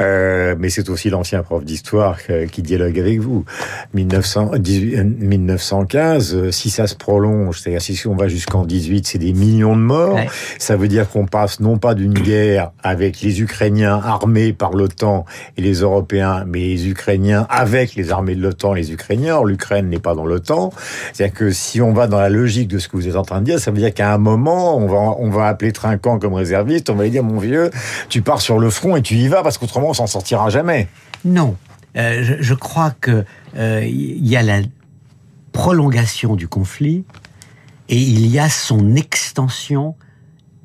euh, 0.00 0.54
mais 0.58 0.68
c'est 0.68 0.88
aussi 0.88 1.10
l'ancien 1.10 1.42
prof 1.42 1.64
d'histoire 1.64 2.18
qui 2.50 2.62
dialogue 2.62 2.98
avec 2.98 3.20
vous. 3.20 3.44
1900, 3.94 4.52
1915, 4.58 6.34
euh, 6.34 6.50
si 6.50 6.70
ça 6.70 6.86
se 6.86 6.94
prolonge, 6.94 7.60
c'est-à-dire 7.60 7.82
si 7.82 8.06
on 8.06 8.16
va 8.16 8.28
jusqu'en 8.28 8.64
18, 8.64 9.06
c'est 9.06 9.18
des 9.18 9.32
millions 9.32 9.76
de 9.76 9.82
morts. 9.82 10.18
Ça 10.58 10.76
veut 10.76 10.88
dire 10.88 11.08
qu'on 11.08 11.26
passe 11.26 11.60
non 11.60 11.78
pas 11.78 11.94
d'une 11.94 12.14
guerre 12.14 12.72
avec 12.82 13.20
les 13.20 13.40
Ukrainiens 13.40 14.00
armés 14.04 14.52
par 14.52 14.72
l'OTAN 14.72 15.24
et 15.56 15.62
les 15.62 15.80
Européens, 15.80 16.44
mais 16.46 16.60
les 16.60 16.88
Ukrainiens 16.88 17.46
avec 17.50 17.94
les 17.94 18.10
armées 18.10 18.34
de 18.34 18.42
l'OTAN 18.42 18.74
et 18.74 18.80
les 18.80 18.92
Ukrainiens. 18.92 19.40
L'Ukraine 19.44 19.88
n'est 19.88 19.98
pas 19.98 20.14
dans 20.14 20.26
l'OTAN. 20.26 20.72
C'est-à-dire 21.12 21.36
que 21.36 21.50
si 21.50 21.80
on 21.80 21.92
va 21.92 22.06
dans 22.06 22.20
la 22.20 22.30
logique 22.30 22.68
de 22.68 22.78
ce 22.78 22.88
que 22.88 22.96
vous 22.96 23.08
êtes 23.08 23.16
en 23.16 23.22
train 23.22 23.40
de 23.40 23.44
dire, 23.44 23.58
ça 23.58 23.70
veut 23.70 23.78
dire 23.78 23.92
qu'à 23.92 24.12
un 24.12 24.18
moment, 24.18 24.76
on 24.76 24.86
va 24.86 25.14
on 25.18 25.30
va 25.30 25.48
appeler 25.48 25.72
Trinquant 25.72 26.18
comme 26.24 26.32
réserviste, 26.32 26.88
on 26.88 26.94
va 26.94 27.04
lui 27.04 27.10
dire, 27.10 27.22
mon 27.22 27.38
vieux, 27.38 27.70
tu 28.08 28.22
pars 28.22 28.40
sur 28.40 28.58
le 28.58 28.70
front 28.70 28.96
et 28.96 29.02
tu 29.02 29.14
y 29.16 29.28
vas, 29.28 29.42
parce 29.42 29.58
qu'autrement, 29.58 29.90
on 29.90 29.94
s'en 29.94 30.06
sortira 30.06 30.48
jamais. 30.48 30.88
Non. 31.26 31.54
Euh, 31.98 32.38
je, 32.40 32.54
crois 32.54 32.92
que 32.98 33.26
euh, 33.56 33.84
il 33.84 34.26
y 34.26 34.34
a 34.34 34.42
la 34.42 34.60
prolongation 35.52 36.34
du 36.34 36.48
conflit 36.48 37.04
et 37.90 37.98
il 37.98 38.26
y 38.26 38.38
a 38.38 38.48
son 38.48 38.96
extension 38.96 39.96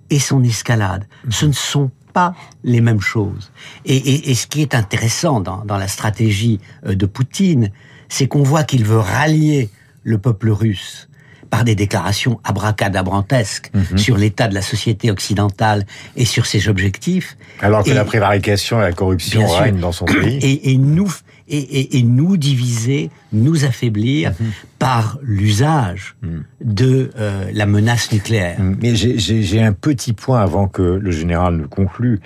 et 0.10 0.20
son 0.20 0.46
escalade. 0.46 1.06
Mhm. 1.26 1.32
Ce 1.32 1.46
ne 1.48 1.52
sont 1.52 1.92
pas 2.14 2.34
les 2.64 2.80
mêmes 2.80 3.02
choses. 3.02 3.52
Et, 3.84 4.34
ce 4.34 4.48
qui 4.48 4.62
est 4.62 4.76
intéressant 4.76 5.42
dans, 5.42 5.66
dans 5.66 5.78
la 5.78 5.90
stratégie 5.90 6.62
euh, 6.86 6.96
de 6.96 7.06
Poutine, 7.06 7.70
c'est 8.08 8.30
qu'on 8.30 8.44
voit 8.44 8.64
qu'il 8.64 8.86
veut 8.86 8.98
rallier 8.98 9.70
le 10.04 10.20
peuple 10.20 10.52
russe 10.52 11.09
par 11.50 11.64
des 11.64 11.76
déclarations 11.76 12.40
abracadabrantesques 12.44 13.72
mhm. 13.74 13.98
sur 13.98 14.18
l'état 14.18 14.48
de 14.48 14.54
la 14.54 14.62
société 14.62 15.12
occidentale 15.12 15.86
et 16.16 16.26
sur 16.26 16.46
ses 16.46 16.68
objectifs. 16.68 17.38
Alors 17.62 17.84
que 17.84 17.92
la 17.92 18.06
prévarication 18.06 18.80
et 18.80 18.84
la 18.84 18.94
corruption 18.94 19.48
règnent 19.48 19.80
dans 19.80 19.92
son 19.92 20.06
pays. 20.06 20.40
Et, 20.42 20.78
nous 20.78 21.12
et, 21.48 21.98
et, 21.98 22.04
nous 22.04 22.38
diviser, 22.38 23.10
nous 23.34 23.66
affaiblir 23.66 24.32
mhm. 24.32 24.52
par 24.78 25.18
l'usage 25.24 26.16
mhm. 26.22 26.44
de 26.62 27.12
euh, 27.18 27.50
la 27.54 27.66
menace 27.66 28.12
nucléaire. 28.12 28.58
Mais 28.60 28.96
j'ai 28.96 29.62
un 29.62 29.74
petit 29.74 30.14
point 30.14 30.42
avant 30.42 30.68
que 30.68 30.82
le 30.82 31.12
général 31.12 31.58
ne 31.58 31.66
conclue. 31.66 32.20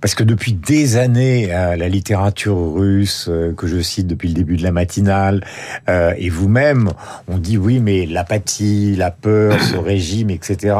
Parce 0.00 0.14
que 0.14 0.24
depuis 0.24 0.54
des 0.54 0.96
années, 0.96 1.52
euh, 1.52 1.76
la 1.76 1.88
littérature 1.88 2.56
russe, 2.56 3.26
euh, 3.28 3.52
que 3.52 3.66
je 3.66 3.80
cite 3.80 4.06
depuis 4.06 4.28
le 4.28 4.34
début 4.34 4.56
de 4.56 4.62
la 4.62 4.72
matinale, 4.72 5.44
euh, 5.90 6.14
et 6.16 6.30
vous-même, 6.30 6.90
on 7.28 7.36
dit 7.36 7.58
oui, 7.58 7.80
mais 7.80 8.06
l'apathie, 8.06 8.96
la 8.96 9.10
peur, 9.10 9.60
ce 9.60 9.76
régime, 9.76 10.30
etc. 10.30 10.74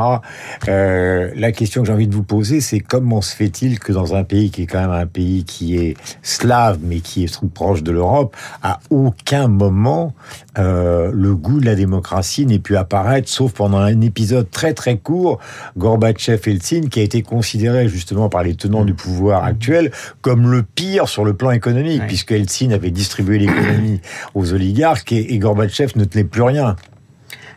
la 0.67 1.53
question 1.53 1.83
que 1.83 1.89
j'ai 1.89 1.93
envie 1.93 2.09
de 2.09 2.15
vous 2.15 2.23
poser, 2.23 2.61
c'est 2.61 2.81
comment 2.81 3.21
se 3.21 3.35
fait-il 3.35 3.79
que 3.79 3.93
dans 3.93 4.15
un 4.15 4.25
pays 4.25 4.51
qui 4.51 4.63
est 4.63 4.67
quand 4.67 4.81
même 4.81 4.91
un 4.91 5.07
pays 5.07 5.45
qui 5.45 5.77
est 5.77 5.97
slave, 6.23 6.79
mais 6.83 7.01
qui 7.01 7.25
est 7.25 7.45
proche 7.53 7.83
de 7.83 7.93
l'Europe, 7.93 8.35
à 8.63 8.81
aucun 8.91 9.49
moment 9.49 10.15
le 10.57 11.35
goût 11.35 11.61
de 11.61 11.67
la 11.67 11.75
démocratie 11.75 12.45
n'ait 12.45 12.59
pu 12.59 12.77
apparaître, 12.77 13.29
sauf 13.29 13.53
pendant 13.53 13.79
un 13.79 14.01
épisode 14.01 14.51
très 14.51 14.75
très 14.75 14.99
court, 14.99 15.39
Gorbatchev-Eltsine, 15.79 16.89
qui 16.89 17.01
a 17.01 17.03
été 17.03 17.23
considéré 17.23 17.89
justement 17.89 18.29
par 18.29 18.43
les 18.43 18.55
tenants 18.55 18.85
du 18.85 18.95
pouvoir 18.95 19.10
pouvoir 19.11 19.45
actuel 19.45 19.91
comme 20.23 20.51
le 20.51 20.63
pire 20.63 21.09
sur 21.09 21.25
le 21.25 21.35
plan 21.35 21.51
économique, 21.51 22.03
puisque 22.07 22.33
Eltsine 22.33 22.73
avait 22.73 22.91
distribué 22.91 23.39
l'économie 23.39 24.01
aux 24.35 24.53
oligarques 24.53 25.13
et, 25.13 25.39
Gorbatchev 25.39 25.93
ne 25.97 26.05
tenait 26.05 26.25
plus 26.25 26.43
rien. 26.43 26.77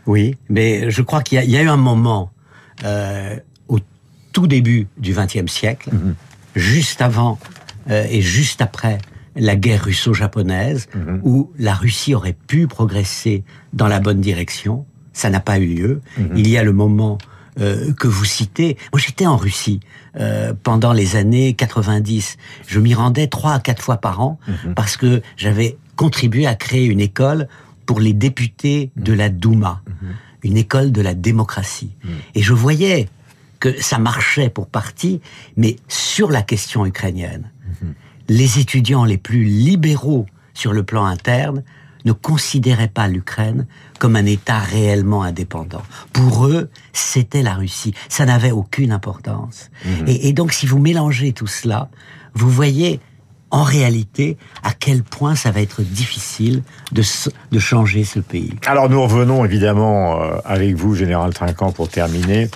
Oui, 0.05 0.35
mais 0.49 0.89
je 0.89 1.01
crois 1.01 1.21
qu'il 1.21 1.43
y, 1.43 1.57
a 1.57 1.61
eu 1.61 1.69
un 1.69 1.77
moment 1.77 2.31
euh, 2.83 3.37
au 3.67 3.79
tout 4.33 4.47
début 4.47 4.87
du 4.97 5.13
XXe 5.13 5.51
siècle, 5.51 5.89
mhm. 5.91 6.15
juste 6.55 7.01
avant 7.01 7.39
euh, 7.89 8.05
et 8.09 8.21
juste 8.21 8.61
après 8.61 8.97
la 9.35 9.55
guerre 9.55 9.85
russo-japonaise, 9.85 10.87
Mhm. 10.93 11.21
où 11.23 11.51
la 11.57 11.73
Russie 11.73 12.13
aurait 12.15 12.37
pu 12.47 12.67
progresser 12.67 13.43
dans 13.73 13.87
la 13.87 13.99
bonne 13.99 14.21
direction. 14.21 14.85
Ça 15.13 15.29
n'a 15.29 15.39
pas 15.39 15.59
eu 15.59 15.67
lieu. 15.67 16.01
Mhm. 16.17 16.31
Il 16.35 16.49
y 16.49 16.57
a 16.57 16.63
le 16.63 16.73
moment 16.73 17.17
euh, 17.59 17.93
que 17.93 18.07
vous 18.07 18.25
citez. 18.25 18.77
Moi, 18.91 18.99
j'étais 18.99 19.25
en 19.27 19.37
Russie 19.37 19.79
euh, 20.19 20.53
pendant 20.63 20.93
les 20.93 21.15
années 21.15 21.53
90. 21.53 22.37
Je 22.67 22.79
m'y 22.79 22.93
rendais 22.93 23.27
trois 23.27 23.53
à 23.53 23.59
quatre 23.59 23.81
fois 23.81 23.97
par 23.97 24.21
an 24.21 24.39
Mhm. 24.47 24.73
parce 24.75 24.97
que 24.97 25.21
j'avais 25.37 25.77
contribué 25.95 26.47
à 26.47 26.55
créer 26.55 26.85
une 26.85 26.99
école 26.99 27.47
pour 27.85 27.99
les 27.99 28.13
députés 28.13 28.91
de 28.95 29.13
la 29.13 29.29
Douma, 29.29 29.81
une 30.43 30.57
école 30.57 30.91
de 30.91 31.01
la 31.01 31.13
démocratie. 31.13 31.91
Et 32.33 32.41
je 32.41 32.53
voyais 32.53 33.09
que 33.59 33.79
ça 33.81 33.97
marchait 33.99 34.49
pour 34.49 34.67
partie, 34.67 35.21
mais 35.57 35.75
sur 35.87 36.31
la 36.31 36.41
question 36.41 36.85
ukrainienne, 36.85 37.51
les 38.29 38.59
étudiants 38.59 39.05
les 39.05 39.17
plus 39.17 39.43
libéraux 39.43 40.25
sur 40.53 40.73
le 40.73 40.83
plan 40.83 41.05
interne 41.05 41.63
ne 42.05 42.11
considéraient 42.11 42.87
pas 42.87 43.07
l'Ukraine 43.07 43.65
comme 43.99 44.15
un 44.15 44.25
État 44.25 44.59
réellement 44.59 45.23
indépendant. 45.23 45.81
Pour 46.11 46.47
eux, 46.47 46.69
c'était 46.91 47.43
la 47.43 47.55
Russie. 47.55 47.93
Ça 48.09 48.25
n'avait 48.25 48.51
aucune 48.51 48.91
importance. 48.91 49.69
Et, 50.07 50.29
et 50.29 50.33
donc, 50.33 50.53
si 50.53 50.65
vous 50.65 50.79
mélangez 50.79 51.33
tout 51.33 51.47
cela, 51.47 51.89
vous 52.33 52.49
voyez 52.49 52.99
en 53.53 53.61
réalité 53.61 54.35
à 54.63 54.71
quel 54.73 55.03
point 55.03 55.35
ça 55.35 55.51
va 55.51 55.61
être 55.61 55.83
difficile 55.83 56.63
de, 56.91 57.03
de 57.51 57.59
changer 57.59 58.03
ce 58.03 58.19
pays. 58.19 58.55
Alors 58.65 58.89
nous 58.89 59.01
revenons 59.01 59.45
évidemment 59.45 60.21
euh, 60.21 60.37
avec 60.43 60.75
vous, 60.75 60.95
Général 60.95 61.35
Trinquant, 61.35 61.71
pour 61.71 61.87
terminer, 61.87 62.49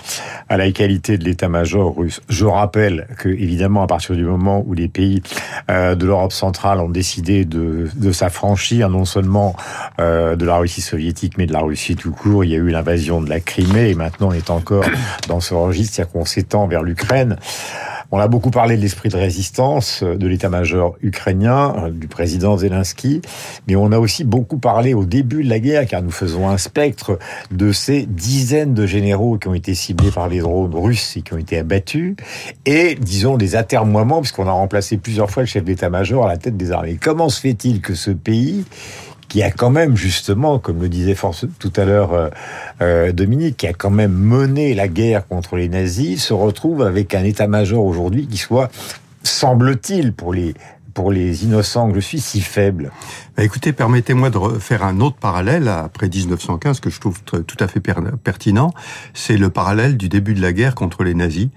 à 0.48 0.56
la 0.56 0.70
qualité 0.72 1.16
de 1.16 1.24
l'état-major 1.24 1.96
russe. 1.96 2.20
Je 2.28 2.44
rappelle 2.44 3.06
que 3.16 3.28
évidemment, 3.28 3.84
à 3.84 3.86
partir 3.86 4.16
du 4.16 4.24
moment 4.24 4.64
où 4.66 4.74
les 4.74 4.88
pays 4.88 5.22
euh, 5.70 5.94
de 5.94 6.04
l'Europe 6.04 6.32
centrale 6.32 6.80
ont 6.80 6.88
décidé 6.88 7.44
de, 7.44 7.88
de 7.94 8.10
s'affranchir 8.10 8.90
non 8.90 9.04
seulement 9.04 9.54
euh, 10.00 10.34
de 10.34 10.44
la 10.44 10.56
Russie 10.56 10.82
soviétique, 10.82 11.38
mais 11.38 11.46
de 11.46 11.52
la 11.52 11.60
Russie 11.60 11.94
tout 11.94 12.10
court, 12.10 12.42
il 12.42 12.50
y 12.50 12.54
a 12.54 12.58
eu 12.58 12.70
l'invasion 12.70 13.20
de 13.20 13.30
la 13.30 13.38
Crimée 13.38 13.90
et 13.90 13.94
maintenant 13.94 14.30
on 14.30 14.32
est 14.32 14.50
encore 14.50 14.84
dans 15.28 15.38
ce 15.38 15.54
registre, 15.54 15.94
c'est-à-dire 15.94 16.12
qu'on 16.12 16.24
s'étend 16.24 16.66
vers 16.66 16.82
l'Ukraine. 16.82 17.36
On 18.10 18.18
a 18.18 18.26
beaucoup 18.26 18.50
parlé 18.50 18.78
de 18.78 18.80
l'esprit 18.80 19.10
de 19.10 19.18
résistance 19.18 20.02
euh, 20.02 20.16
de 20.16 20.26
l'état-major 20.26 20.96
ukrainien, 21.02 21.74
euh, 21.76 21.90
du 21.90 22.08
président 22.08 22.56
Zelensky, 22.56 23.20
mais 23.66 23.76
on 23.76 23.92
a 23.92 23.98
aussi 23.98 24.24
beaucoup 24.24 24.56
parlé 24.56 24.94
au 24.94 25.04
début 25.04 25.44
de 25.44 25.50
la 25.50 25.58
guerre, 25.58 25.86
car 25.86 26.02
nous 26.02 26.10
faisons 26.10 26.48
un 26.48 26.56
spectre 26.56 27.18
de 27.50 27.70
ces 27.70 28.06
dizaines 28.06 28.72
de 28.72 28.86
généraux 28.86 29.36
qui 29.36 29.48
ont 29.48 29.54
été 29.54 29.74
ciblés 29.74 30.10
par 30.10 30.28
les 30.28 30.38
drones 30.38 30.74
russes 30.74 31.18
et 31.18 31.22
qui 31.22 31.34
ont 31.34 31.38
été 31.38 31.58
abattus, 31.58 32.16
et 32.64 32.94
disons 32.94 33.36
des 33.36 33.56
atermoiements, 33.56 34.20
puisqu'on 34.20 34.46
a 34.46 34.52
remplacé 34.52 34.96
plusieurs 34.96 35.30
fois 35.30 35.42
le 35.42 35.46
chef 35.46 35.64
d'état-major 35.64 36.24
à 36.24 36.28
la 36.28 36.38
tête 36.38 36.56
des 36.56 36.72
armées. 36.72 36.98
Comment 36.98 37.28
se 37.28 37.40
fait-il 37.40 37.82
que 37.82 37.94
ce 37.94 38.10
pays 38.10 38.64
qui 39.28 39.42
a 39.42 39.50
quand 39.50 39.70
même 39.70 39.96
justement, 39.96 40.58
comme 40.58 40.80
le 40.80 40.88
disait 40.88 41.16
tout 41.58 41.72
à 41.76 41.84
l'heure 41.84 42.14
euh, 42.14 42.28
euh, 42.80 43.12
Dominique, 43.12 43.58
qui 43.58 43.66
a 43.66 43.72
quand 43.72 43.90
même 43.90 44.12
mené 44.12 44.74
la 44.74 44.88
guerre 44.88 45.26
contre 45.26 45.56
les 45.56 45.68
nazis, 45.68 46.24
se 46.24 46.32
retrouve 46.32 46.82
avec 46.82 47.14
un 47.14 47.24
état-major 47.24 47.84
aujourd'hui 47.84 48.26
qui 48.26 48.38
soit, 48.38 48.70
semble-t-il, 49.22 50.12
pour 50.12 50.32
les 50.32 50.54
pour 50.98 51.12
les 51.12 51.44
innocents 51.44 51.88
que 51.90 51.94
je 51.94 52.00
suis, 52.00 52.18
si 52.18 52.40
faible. 52.40 52.90
Bah, 53.36 53.44
écoutez, 53.44 53.72
permettez-moi 53.72 54.30
de 54.30 54.38
faire 54.58 54.82
un 54.84 54.98
autre 54.98 55.14
parallèle 55.14 55.68
après 55.68 56.08
1915 56.08 56.80
que 56.80 56.90
je 56.90 56.98
trouve 56.98 57.20
tr- 57.24 57.44
tout 57.44 57.56
à 57.60 57.68
fait 57.68 57.78
per- 57.78 57.94
pertinent. 58.24 58.72
C'est 59.14 59.36
le 59.36 59.48
parallèle 59.48 59.96
du 59.96 60.08
début 60.08 60.34
de 60.34 60.42
la 60.42 60.52
guerre 60.52 60.74
contre 60.74 61.04
les 61.04 61.14
nazis, 61.14 61.50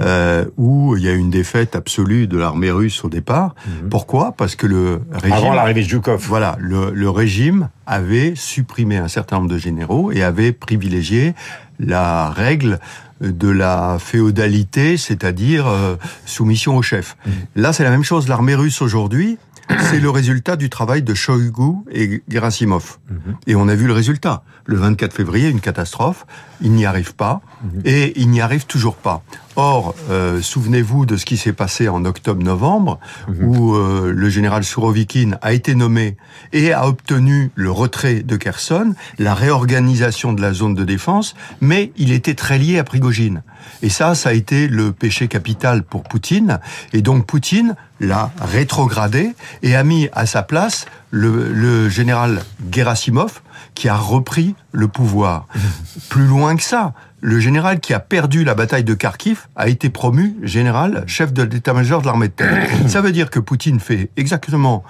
euh, 0.00 0.46
où 0.56 0.96
il 0.96 1.02
y 1.02 1.10
a 1.10 1.12
une 1.12 1.28
défaite 1.28 1.76
absolue 1.76 2.26
de 2.26 2.38
l'armée 2.38 2.70
russe 2.70 3.04
au 3.04 3.10
départ. 3.10 3.54
Pourquoi? 3.90 4.32
Parce 4.32 4.56
que 4.56 4.66
le 4.66 5.02
régime 5.12 5.36
Avant 5.36 5.52
l'arrivée 5.52 5.82
de 5.82 5.88
Zhukov. 5.90 6.24
voilà, 6.26 6.56
le, 6.58 6.90
le 6.94 7.10
régime 7.10 7.68
avait 7.84 8.32
supprimé 8.34 8.96
un 8.96 9.08
certain 9.08 9.36
nombre 9.36 9.50
de 9.50 9.58
généraux 9.58 10.10
et 10.10 10.22
avait 10.22 10.52
privilégié 10.52 11.34
la 11.78 12.30
règle 12.30 12.80
de 13.20 13.48
la 13.48 13.98
féodalité, 13.98 14.96
c'est-à-dire 14.96 15.66
euh, 15.66 15.96
soumission 16.26 16.76
au 16.76 16.82
chef. 16.82 17.16
Là, 17.54 17.72
c'est 17.72 17.84
la 17.84 17.90
même 17.90 18.04
chose. 18.04 18.28
L'armée 18.28 18.54
russe 18.54 18.82
aujourd'hui, 18.82 19.38
c'est 19.80 20.00
le 20.00 20.10
résultat 20.10 20.56
du 20.56 20.70
travail 20.70 21.02
de 21.02 21.14
Shoigu 21.14 21.78
et 21.90 22.22
Gerasimov. 22.28 22.98
Et 23.46 23.54
on 23.54 23.68
a 23.68 23.74
vu 23.74 23.86
le 23.86 23.92
résultat. 23.92 24.42
Le 24.64 24.76
24 24.76 25.12
février, 25.12 25.48
une 25.48 25.60
catastrophe. 25.60 26.26
Il 26.60 26.72
n'y 26.72 26.86
arrive 26.86 27.14
pas. 27.14 27.40
Et 27.84 28.18
il 28.20 28.30
n'y 28.30 28.40
arrive 28.40 28.66
toujours 28.66 28.96
pas. 28.96 29.22
Or, 29.56 29.94
euh, 30.10 30.42
souvenez-vous 30.42 31.06
de 31.06 31.16
ce 31.16 31.24
qui 31.24 31.38
s'est 31.38 31.54
passé 31.54 31.88
en 31.88 32.04
octobre-novembre, 32.04 33.00
où 33.40 33.74
euh, 33.74 34.12
le 34.14 34.28
général 34.28 34.64
Sourovikine 34.64 35.38
a 35.40 35.54
été 35.54 35.74
nommé 35.74 36.16
et 36.52 36.72
a 36.72 36.86
obtenu 36.86 37.50
le 37.54 37.70
retrait 37.70 38.22
de 38.22 38.36
Kherson, 38.36 38.94
la 39.18 39.34
réorganisation 39.34 40.34
de 40.34 40.42
la 40.42 40.52
zone 40.52 40.74
de 40.74 40.84
défense, 40.84 41.34
mais 41.62 41.92
il 41.96 42.12
était 42.12 42.34
très 42.34 42.58
lié 42.58 42.78
à 42.78 42.84
Prigogine. 42.84 43.42
Et 43.82 43.88
ça, 43.88 44.14
ça 44.14 44.28
a 44.28 44.32
été 44.32 44.68
le 44.68 44.92
péché 44.92 45.26
capital 45.26 45.82
pour 45.82 46.02
Poutine. 46.02 46.60
Et 46.92 47.00
donc 47.00 47.26
Poutine 47.26 47.76
l'a 48.00 48.30
rétrogradé 48.40 49.34
et 49.62 49.74
a 49.76 49.84
mis 49.84 50.08
à 50.12 50.26
sa 50.26 50.42
place 50.42 50.86
le, 51.10 51.52
le 51.52 51.88
général 51.88 52.42
Gerasimov 52.70 53.40
qui 53.74 53.88
a 53.88 53.96
repris 53.96 54.54
le 54.72 54.88
pouvoir. 54.88 55.46
Plus 56.08 56.26
loin 56.26 56.56
que 56.56 56.62
ça, 56.62 56.94
le 57.20 57.40
général 57.40 57.80
qui 57.80 57.94
a 57.94 58.00
perdu 58.00 58.44
la 58.44 58.54
bataille 58.54 58.84
de 58.84 58.94
Kharkiv 58.94 59.48
a 59.56 59.68
été 59.68 59.90
promu 59.90 60.36
général 60.42 61.04
chef 61.06 61.32
de 61.32 61.42
l'état-major 61.42 62.00
de 62.00 62.06
l'armée 62.06 62.28
de 62.28 62.32
terre. 62.32 62.68
Ça 62.88 63.00
veut 63.00 63.12
dire 63.12 63.30
que 63.30 63.38
Poutine 63.38 63.80
fait 63.80 64.10
exactement, 64.16 64.84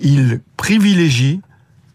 il 0.00 0.40
privilégie 0.56 1.40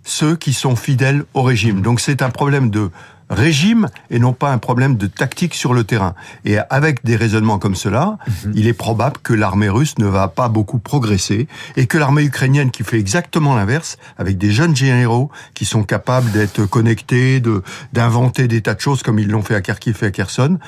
ceux 0.03 0.35
qui 0.35 0.53
sont 0.53 0.75
fidèles 0.75 1.25
au 1.33 1.41
régime. 1.41 1.81
Donc 1.81 1.99
c'est 1.99 2.21
un 2.21 2.29
problème 2.29 2.69
de 2.69 2.89
régime 3.29 3.87
et 4.09 4.19
non 4.19 4.33
pas 4.33 4.51
un 4.51 4.57
problème 4.57 4.97
de 4.97 5.07
tactique 5.07 5.53
sur 5.53 5.73
le 5.73 5.83
terrain. 5.83 6.15
Et 6.45 6.57
avec 6.69 7.03
des 7.03 7.15
raisonnements 7.15 7.59
comme 7.59 7.75
cela, 7.75 8.17
il 8.53 8.67
est 8.67 8.73
probable 8.73 9.17
que 9.21 9.33
l'armée 9.33 9.69
russe 9.69 9.97
ne 9.97 10.05
va 10.05 10.27
pas 10.27 10.49
beaucoup 10.49 10.79
progresser 10.79 11.47
et 11.75 11.87
que 11.87 11.97
l'armée 11.97 12.23
ukrainienne 12.23 12.71
qui 12.71 12.83
fait 12.83 12.99
exactement 12.99 13.55
l'inverse, 13.55 13.97
avec 14.17 14.37
des 14.37 14.51
jeunes 14.51 14.75
généraux 14.75 15.29
qui 15.53 15.65
sont 15.65 15.83
capables 15.83 16.31
d'être 16.31 16.65
connectés, 16.65 17.39
de 17.39 17.63
d'inventer 17.93 18.47
des 18.47 18.61
tas 18.61 18.73
de 18.73 18.79
choses 18.79 19.03
comme 19.03 19.19
ils 19.19 19.27
l'ont 19.27 19.41
fait 19.41 19.55
à 19.55 19.61
Kharkiv 19.61 19.99
et 20.01 20.05
à 20.07 20.11
Kherson, 20.11 20.59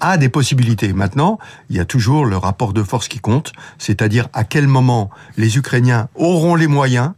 a 0.00 0.16
des 0.16 0.28
possibilités. 0.28 0.92
Maintenant, 0.92 1.38
il 1.70 1.76
y 1.76 1.80
a 1.80 1.84
toujours 1.84 2.26
le 2.26 2.36
rapport 2.36 2.72
de 2.72 2.82
force 2.82 3.08
qui 3.08 3.20
compte, 3.20 3.52
c'est-à-dire 3.78 4.28
à 4.32 4.44
quel 4.44 4.66
moment 4.66 5.10
les 5.36 5.56
Ukrainiens 5.56 6.08
auront 6.14 6.54
les 6.54 6.66
moyens 6.66 7.12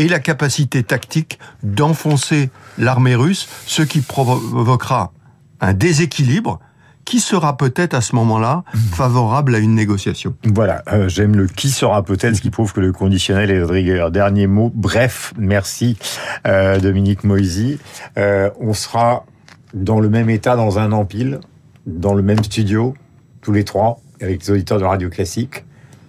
et 0.00 0.08
la 0.08 0.18
capacité 0.18 0.82
tactique 0.82 1.38
d'enfoncer 1.62 2.48
l'armée 2.78 3.14
russe, 3.14 3.48
ce 3.66 3.82
qui 3.82 4.00
provoquera 4.00 5.12
un 5.60 5.74
déséquilibre 5.74 6.58
qui 7.04 7.20
sera 7.20 7.58
peut-être 7.58 7.92
à 7.92 8.00
ce 8.00 8.16
moment-là 8.16 8.64
favorable 8.92 9.54
à 9.54 9.58
une 9.58 9.74
négociation. 9.74 10.34
Voilà, 10.44 10.82
euh, 10.90 11.08
j'aime 11.08 11.36
le 11.36 11.46
qui 11.48 11.68
sera 11.68 12.02
peut-être, 12.02 12.36
ce 12.36 12.40
qui 12.40 12.48
prouve 12.48 12.72
que 12.72 12.80
le 12.80 12.92
conditionnel 12.92 13.50
est 13.50 13.58
de 13.58 13.64
rigueur. 13.64 14.10
Dernier 14.10 14.46
mot, 14.46 14.72
bref, 14.74 15.34
merci 15.36 15.98
euh, 16.46 16.78
Dominique 16.78 17.24
Moisy. 17.24 17.78
Euh, 18.16 18.48
on 18.58 18.72
sera 18.72 19.26
dans 19.74 20.00
le 20.00 20.08
même 20.08 20.30
état 20.30 20.56
dans 20.56 20.78
un 20.78 20.92
an 20.92 21.04
pile, 21.04 21.40
dans 21.86 22.14
le 22.14 22.22
même 22.22 22.42
studio, 22.42 22.94
tous 23.42 23.52
les 23.52 23.64
trois, 23.64 24.00
avec 24.22 24.40
les 24.46 24.50
auditeurs 24.50 24.78
de 24.78 24.84
Radio 24.84 25.10
Classique 25.10 25.64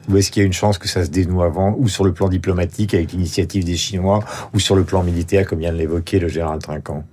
ou 0.10 0.18
est-ce 0.18 0.32
qu'il 0.32 0.42
y 0.42 0.44
a 0.44 0.48
une 0.48 0.54
chance 0.54 0.78
que 0.78 0.88
ça 0.88 1.06
se 1.06 1.10
dénoue 1.10 1.44
avant, 1.44 1.76
ou 1.78 1.88
sur 1.88 2.04
le 2.04 2.14
plan 2.14 2.28
diplomatique 2.28 2.94
avec 2.94 3.12
l'initiative 3.12 3.64
des 3.64 3.78
Chinois, 3.78 4.24
ou 4.54 4.60
sur 4.60 4.76
le 4.76 4.84
plan 4.84 5.04
militaire, 5.04 5.46
comme 5.46 5.60
vient 5.60 5.72
de 5.72 5.78
l'évoquer 5.78 6.20
le 6.20 6.28
général 6.28 6.60
Trinquant? 6.60 7.04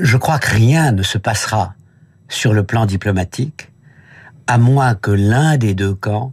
Je 0.00 0.16
crois 0.16 0.38
que 0.38 0.50
rien 0.50 0.92
ne 0.92 1.02
se 1.02 1.18
passera 1.18 1.74
sur 2.28 2.52
le 2.52 2.62
plan 2.62 2.86
diplomatique, 2.86 3.68
à 4.46 4.56
moins 4.58 4.94
que 4.94 5.10
l'un 5.10 5.56
des 5.56 5.74
deux 5.74 5.94
camps 5.94 6.32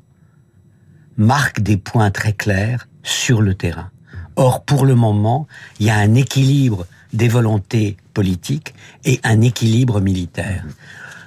marque 1.17 1.59
des 1.59 1.77
points 1.77 2.11
très 2.11 2.33
clairs 2.33 2.87
sur 3.03 3.41
le 3.41 3.53
terrain. 3.53 3.89
Or, 4.35 4.63
pour 4.63 4.85
le 4.85 4.95
moment, 4.95 5.47
il 5.79 5.87
y 5.87 5.89
a 5.89 5.97
un 5.97 6.15
équilibre 6.15 6.85
des 7.11 7.27
volontés 7.27 7.97
politiques 8.13 8.73
et 9.03 9.19
un 9.23 9.41
équilibre 9.41 9.99
militaire. 9.99 10.63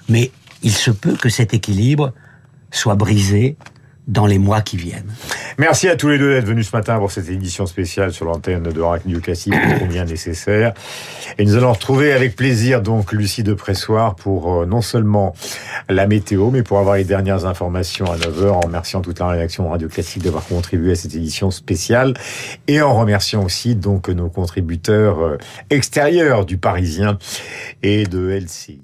Mais 0.09 0.31
il 0.63 0.73
se 0.73 0.91
peut 0.91 1.17
que 1.17 1.29
cet 1.29 1.53
équilibre 1.53 2.15
soit 2.73 2.97
brisé 2.97 3.57
dans 4.09 4.27
les 4.27 4.39
mois 4.39 4.63
qui 4.63 4.77
viennent. 4.77 5.13
Merci 5.59 5.89
à 5.89 5.97
tous 5.97 6.09
les 6.09 6.19
deux 6.19 6.35
d'être 6.35 6.47
venus 6.47 6.69
ce 6.69 6.77
matin 6.77 6.99
pour 6.99 7.13
cette 7.13 7.29
édition 7.29 7.67
spéciale 7.67 8.13
sur 8.13 8.25
l'antenne 8.25 8.65
de 8.65 8.81
Radio 8.81 9.21
Classique, 9.21 9.55
combien 9.79 10.05
nécessaire. 10.05 10.75
Et 11.39 11.45
nous 11.45 11.55
allons 11.55 11.73
retrouver 11.73 12.13
avec 12.13 12.35
plaisir 12.35 12.83
donc 12.83 13.13
Lucie 13.13 13.45
de 13.45 13.55
Pressoir 13.55 14.17
pour 14.17 14.63
euh, 14.63 14.67
non 14.67 14.83
seulement 14.83 15.35
la 15.89 16.09
météo, 16.09 16.51
mais 16.51 16.65
pour 16.65 16.79
avoir 16.79 16.97
les 16.97 17.05
dernières 17.05 17.47
informations 17.47 18.07
à 18.07 18.17
9h, 18.17 18.49
en 18.49 18.61
remerciant 18.61 19.03
toute 19.03 19.21
la 19.21 19.29
rédaction 19.29 19.71
Radio 19.71 19.89
Classique 19.89 20.25
d'avoir 20.25 20.45
contribué 20.47 20.93
à 20.93 20.97
cette 20.97 21.15
édition 21.15 21.53
spéciale, 21.53 22.15
et 22.67 22.83
en 22.83 22.99
remerciant 22.99 23.45
aussi 23.45 23.77
donc 23.77 24.09
nos 24.09 24.29
contributeurs 24.29 25.21
euh, 25.21 25.39
extérieurs 25.71 26.45
du 26.45 26.59
Parisien 26.59 27.19
et 27.85 28.05
de 28.05 28.31
LCI. 28.31 28.81